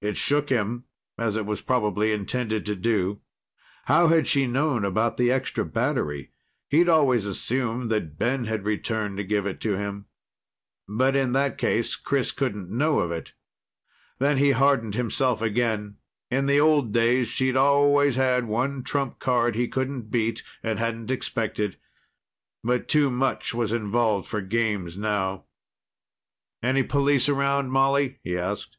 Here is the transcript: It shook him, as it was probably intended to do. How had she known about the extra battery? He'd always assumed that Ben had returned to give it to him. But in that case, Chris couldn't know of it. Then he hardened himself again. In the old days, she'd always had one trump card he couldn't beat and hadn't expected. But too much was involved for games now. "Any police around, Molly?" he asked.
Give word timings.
It 0.00 0.16
shook 0.16 0.50
him, 0.50 0.84
as 1.18 1.34
it 1.34 1.44
was 1.44 1.62
probably 1.62 2.12
intended 2.12 2.64
to 2.66 2.76
do. 2.76 3.22
How 3.86 4.06
had 4.06 4.28
she 4.28 4.46
known 4.46 4.84
about 4.84 5.16
the 5.16 5.32
extra 5.32 5.64
battery? 5.64 6.30
He'd 6.70 6.88
always 6.88 7.26
assumed 7.26 7.90
that 7.90 8.16
Ben 8.16 8.44
had 8.44 8.64
returned 8.64 9.16
to 9.16 9.24
give 9.24 9.46
it 9.46 9.60
to 9.62 9.76
him. 9.76 10.06
But 10.86 11.16
in 11.16 11.32
that 11.32 11.58
case, 11.58 11.96
Chris 11.96 12.30
couldn't 12.30 12.70
know 12.70 13.00
of 13.00 13.10
it. 13.10 13.32
Then 14.20 14.36
he 14.36 14.52
hardened 14.52 14.94
himself 14.94 15.42
again. 15.42 15.96
In 16.30 16.46
the 16.46 16.60
old 16.60 16.92
days, 16.92 17.26
she'd 17.26 17.56
always 17.56 18.14
had 18.14 18.44
one 18.44 18.84
trump 18.84 19.18
card 19.18 19.56
he 19.56 19.66
couldn't 19.66 20.02
beat 20.08 20.44
and 20.62 20.78
hadn't 20.78 21.10
expected. 21.10 21.78
But 22.62 22.86
too 22.86 23.10
much 23.10 23.54
was 23.54 23.72
involved 23.72 24.28
for 24.28 24.40
games 24.40 24.96
now. 24.96 25.46
"Any 26.62 26.84
police 26.84 27.28
around, 27.28 27.72
Molly?" 27.72 28.20
he 28.22 28.38
asked. 28.38 28.76